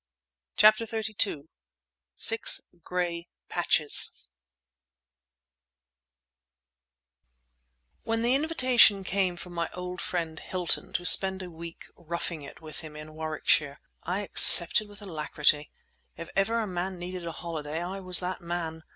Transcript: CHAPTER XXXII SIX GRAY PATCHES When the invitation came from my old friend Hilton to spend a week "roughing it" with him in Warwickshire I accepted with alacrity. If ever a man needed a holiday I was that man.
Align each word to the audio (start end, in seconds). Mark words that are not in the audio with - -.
CHAPTER 0.57 0.85
XXXII 0.85 1.43
SIX 2.15 2.61
GRAY 2.83 3.27
PATCHES 3.49 4.11
When 8.01 8.23
the 8.23 8.33
invitation 8.33 9.03
came 9.03 9.37
from 9.37 9.53
my 9.53 9.69
old 9.75 10.01
friend 10.01 10.39
Hilton 10.39 10.91
to 10.93 11.05
spend 11.05 11.43
a 11.43 11.51
week 11.51 11.83
"roughing 11.95 12.41
it" 12.41 12.61
with 12.61 12.79
him 12.79 12.95
in 12.95 13.13
Warwickshire 13.13 13.79
I 14.01 14.21
accepted 14.21 14.87
with 14.89 15.03
alacrity. 15.03 15.69
If 16.17 16.29
ever 16.35 16.57
a 16.59 16.65
man 16.65 16.97
needed 16.97 17.27
a 17.27 17.33
holiday 17.33 17.79
I 17.83 17.99
was 17.99 18.19
that 18.21 18.41
man. 18.41 18.83